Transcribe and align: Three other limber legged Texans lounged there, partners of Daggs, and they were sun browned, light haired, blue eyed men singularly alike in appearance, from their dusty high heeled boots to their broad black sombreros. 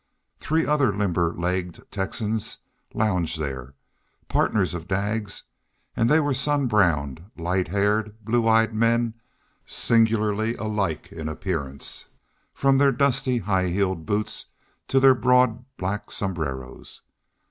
Three 0.39 0.65
other 0.65 0.97
limber 0.97 1.31
legged 1.35 1.83
Texans 1.91 2.57
lounged 2.91 3.37
there, 3.39 3.75
partners 4.29 4.73
of 4.73 4.87
Daggs, 4.87 5.43
and 5.95 6.09
they 6.09 6.19
were 6.19 6.33
sun 6.33 6.65
browned, 6.65 7.25
light 7.37 7.67
haired, 7.67 8.15
blue 8.25 8.47
eyed 8.47 8.73
men 8.73 9.13
singularly 9.63 10.55
alike 10.55 11.11
in 11.11 11.29
appearance, 11.29 12.05
from 12.51 12.79
their 12.79 12.91
dusty 12.91 13.37
high 13.37 13.67
heeled 13.67 14.07
boots 14.07 14.47
to 14.87 14.99
their 14.99 15.13
broad 15.13 15.65
black 15.77 16.09
sombreros. 16.09 17.03